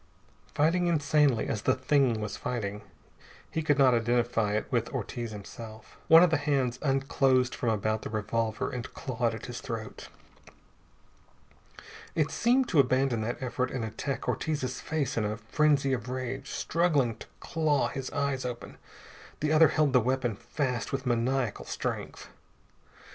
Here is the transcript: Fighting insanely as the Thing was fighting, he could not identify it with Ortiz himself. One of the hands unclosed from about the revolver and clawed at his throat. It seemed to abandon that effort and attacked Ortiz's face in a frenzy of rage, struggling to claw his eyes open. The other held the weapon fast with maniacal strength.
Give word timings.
Fighting 0.55 0.87
insanely 0.87 1.45
as 1.47 1.61
the 1.61 1.75
Thing 1.75 2.19
was 2.19 2.35
fighting, 2.35 2.81
he 3.51 3.61
could 3.61 3.77
not 3.77 3.93
identify 3.93 4.53
it 4.55 4.65
with 4.71 4.89
Ortiz 4.89 5.29
himself. 5.29 5.95
One 6.07 6.23
of 6.23 6.31
the 6.31 6.37
hands 6.37 6.79
unclosed 6.81 7.53
from 7.53 7.69
about 7.69 8.01
the 8.01 8.09
revolver 8.09 8.71
and 8.71 8.91
clawed 8.95 9.35
at 9.35 9.45
his 9.45 9.61
throat. 9.61 10.09
It 12.15 12.31
seemed 12.31 12.67
to 12.69 12.79
abandon 12.79 13.21
that 13.21 13.43
effort 13.43 13.69
and 13.69 13.85
attacked 13.85 14.27
Ortiz's 14.27 14.81
face 14.81 15.17
in 15.17 15.23
a 15.23 15.37
frenzy 15.37 15.93
of 15.93 16.09
rage, 16.09 16.49
struggling 16.49 17.15
to 17.19 17.27
claw 17.39 17.87
his 17.89 18.09
eyes 18.09 18.43
open. 18.43 18.79
The 19.39 19.51
other 19.53 19.67
held 19.67 19.93
the 19.93 20.01
weapon 20.01 20.35
fast 20.35 20.91
with 20.91 21.05
maniacal 21.05 21.65
strength. 21.65 22.27